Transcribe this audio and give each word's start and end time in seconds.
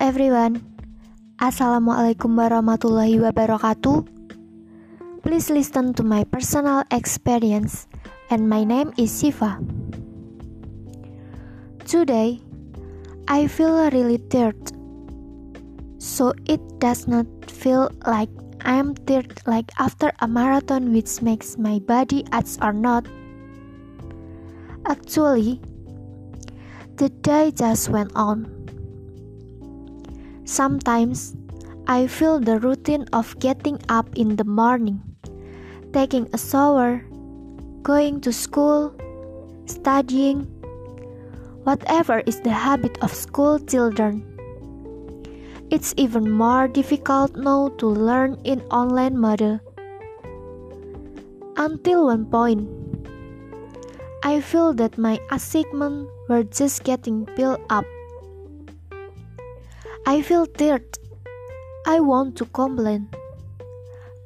everyone. 0.00 0.64
Assalamualaikum 1.36 2.32
warahmatullahi 2.32 3.20
wabarakatuh. 3.20 4.08
Please 5.20 5.52
listen 5.52 5.92
to 5.92 6.00
my 6.00 6.24
personal 6.24 6.88
experience 6.88 7.84
and 8.32 8.48
my 8.48 8.64
name 8.64 8.96
is 8.96 9.12
Siva. 9.12 9.60
Today, 11.84 12.40
I 13.28 13.44
feel 13.44 13.76
really 13.92 14.16
tired. 14.32 14.72
So 16.00 16.32
it 16.48 16.64
does 16.80 17.04
not 17.04 17.28
feel 17.52 17.92
like 18.08 18.32
I'm 18.64 18.96
tired 19.04 19.36
like 19.44 19.68
after 19.76 20.16
a 20.24 20.26
marathon 20.26 20.96
which 20.96 21.20
makes 21.20 21.60
my 21.60 21.76
body 21.76 22.24
aches 22.32 22.56
or 22.64 22.72
not. 22.72 23.04
Actually, 24.88 25.60
the 26.96 27.12
day 27.20 27.52
just 27.52 27.92
went 27.92 28.16
on. 28.16 28.59
Sometimes 30.50 31.36
I 31.86 32.08
feel 32.08 32.40
the 32.40 32.58
routine 32.58 33.06
of 33.12 33.38
getting 33.38 33.78
up 33.88 34.10
in 34.18 34.34
the 34.34 34.42
morning, 34.42 34.98
taking 35.92 36.26
a 36.34 36.38
shower, 36.38 37.06
going 37.86 38.20
to 38.22 38.32
school, 38.32 38.90
studying, 39.66 40.50
whatever 41.62 42.26
is 42.26 42.40
the 42.40 42.50
habit 42.50 42.98
of 42.98 43.14
school 43.14 43.60
children. 43.60 44.26
It's 45.70 45.94
even 45.96 46.32
more 46.32 46.66
difficult 46.66 47.36
now 47.36 47.68
to 47.78 47.86
learn 47.86 48.34
in 48.42 48.58
online 48.74 49.16
model. 49.16 49.60
Until 51.62 52.06
one 52.10 52.26
point, 52.26 52.66
I 54.24 54.40
feel 54.40 54.74
that 54.82 54.98
my 54.98 55.20
achievements 55.30 56.10
were 56.28 56.42
just 56.42 56.82
getting 56.82 57.22
built 57.36 57.62
up. 57.70 57.86
I 60.06 60.22
feel 60.22 60.46
tired. 60.46 60.98
I 61.86 62.00
want 62.00 62.36
to 62.36 62.46
complain. 62.46 63.08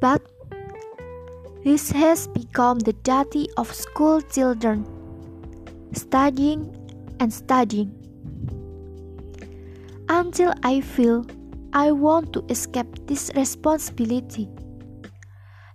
But 0.00 0.22
this 1.64 1.90
has 1.90 2.28
become 2.28 2.78
the 2.78 2.92
duty 2.92 3.48
of 3.56 3.74
school 3.74 4.20
children 4.20 4.86
studying 5.92 6.60
and 7.20 7.32
studying. 7.32 7.90
Until 10.08 10.52
I 10.62 10.80
feel 10.80 11.26
I 11.72 11.90
want 11.90 12.32
to 12.34 12.44
escape 12.48 13.06
this 13.06 13.30
responsibility. 13.34 14.48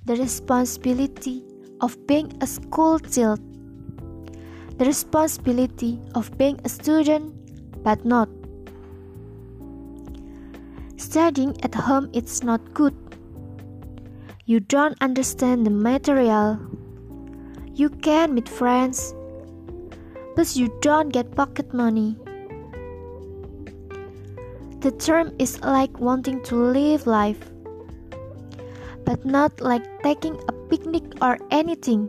The 0.06 0.16
responsibility 0.16 1.44
of 1.82 1.98
being 2.08 2.32
a 2.42 2.48
school 2.48 3.00
child. 3.00 3.40
The 4.78 4.86
responsibility 4.86 6.00
of 6.16 6.38
being 6.38 6.60
a 6.64 6.70
student, 6.70 7.84
but 7.84 8.06
not 8.06 8.30
Studying 11.10 11.58
at 11.64 11.74
home 11.74 12.08
is 12.14 12.44
not 12.44 12.62
good. 12.76 12.94
You 14.46 14.60
don't 14.60 14.96
understand 15.02 15.66
the 15.66 15.72
material. 15.72 16.60
You 17.74 17.90
can 17.90 18.36
meet 18.36 18.48
friends, 18.48 19.16
but 20.36 20.56
you 20.56 20.70
don't 20.82 21.10
get 21.10 21.34
pocket 21.34 21.74
money. 21.74 22.16
The 24.82 24.92
term 24.92 25.34
is 25.40 25.60
like 25.62 26.00
wanting 26.00 26.44
to 26.44 26.56
live 26.56 27.08
life, 27.08 27.42
but 29.04 29.26
not 29.26 29.62
like 29.62 30.04
taking 30.04 30.38
a 30.48 30.54
picnic 30.70 31.02
or 31.24 31.40
anything, 31.50 32.06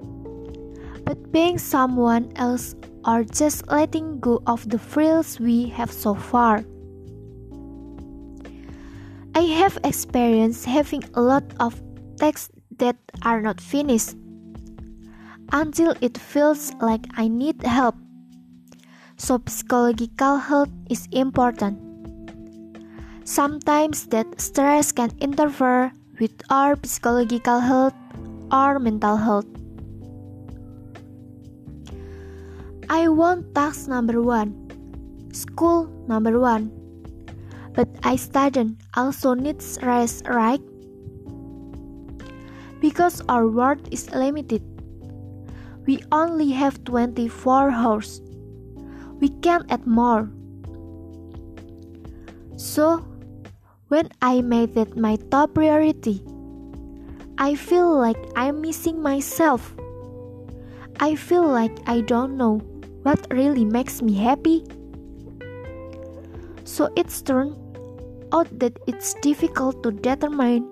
but 1.07 1.33
being 1.33 1.57
someone 1.57 2.31
else 2.37 2.77
or 3.07 3.25
just 3.25 3.67
letting 3.69 4.21
go 4.21 4.43
of 4.47 4.69
the 4.69 4.79
frills 4.79 5.41
we 5.41 5.71
have 5.71 5.91
so 5.91 6.13
far. 6.13 6.67
I 9.41 9.49
have 9.57 9.79
experienced 9.85 10.67
having 10.67 11.03
a 11.15 11.23
lot 11.23 11.43
of 11.61 11.73
texts 12.19 12.53
that 12.77 13.01
are 13.23 13.41
not 13.41 13.59
finished 13.59 14.13
until 15.51 15.97
it 16.03 16.19
feels 16.19 16.75
like 16.83 17.07
I 17.17 17.27
need 17.29 17.63
help. 17.63 17.95
So, 19.17 19.41
psychological 19.49 20.37
health 20.37 20.69
is 20.91 21.09
important. 21.11 21.81
Sometimes 23.25 24.13
that 24.13 24.29
stress 24.39 24.93
can 24.93 25.09
interfere 25.25 25.95
with 26.21 26.37
our 26.51 26.77
psychological 26.85 27.61
health 27.61 27.97
or 28.53 28.79
mental 28.79 29.17
health. 29.17 29.49
I 32.91 33.09
want 33.09 33.55
task 33.55 33.89
number 33.89 34.21
one, 34.21 34.53
school 35.33 35.89
number 36.07 36.39
one 36.39 36.80
but 37.75 37.89
I 38.03 38.17
student 38.17 38.81
also 38.95 39.35
needs 39.35 39.79
rest, 39.83 40.27
right? 40.27 40.61
Because 42.81 43.23
our 43.29 43.47
world 43.47 43.89
is 43.93 44.11
limited. 44.11 44.63
We 45.87 46.03
only 46.13 46.51
have 46.51 46.83
24 46.85 47.71
hours. 47.71 48.21
We 49.21 49.29
can't 49.43 49.71
add 49.71 49.87
more. 49.87 50.31
So, 52.57 53.05
when 53.89 54.09
I 54.23 54.41
made 54.41 54.75
that 54.75 54.97
my 54.97 55.17
top 55.31 55.55
priority, 55.55 56.23
I 57.39 57.55
feel 57.55 57.97
like 57.97 58.21
I'm 58.37 58.61
missing 58.61 59.03
myself. 59.03 59.75
I 61.01 61.17
feel 61.17 61.49
like 61.49 61.73
I 61.87 62.03
don't 62.03 62.37
know 62.37 62.59
what 63.03 63.27
really 63.31 63.65
makes 63.65 64.03
me 64.03 64.13
happy. 64.15 64.65
So 66.81 66.89
it's 66.97 67.21
turned 67.21 67.61
out 68.33 68.49
that 68.59 68.73
it's 68.87 69.13
difficult 69.21 69.83
to 69.83 69.93
determine 69.93 70.65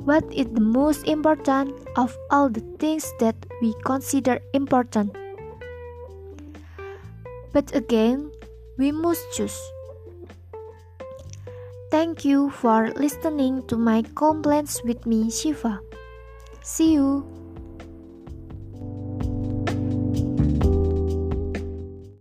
what 0.00 0.24
is 0.32 0.46
the 0.48 0.64
most 0.64 1.06
important 1.06 1.76
of 1.94 2.16
all 2.30 2.48
the 2.48 2.64
things 2.80 3.04
that 3.20 3.36
we 3.60 3.74
consider 3.84 4.40
important. 4.54 5.14
But 7.52 7.68
again, 7.76 8.32
we 8.78 8.92
must 8.92 9.20
choose. 9.36 9.60
Thank 11.90 12.24
you 12.24 12.48
for 12.48 12.88
listening 12.96 13.68
to 13.68 13.76
my 13.76 14.08
complaints 14.14 14.80
with 14.82 15.04
me, 15.04 15.30
Shiva. 15.30 15.80
See 16.62 16.94
you. 16.94 17.41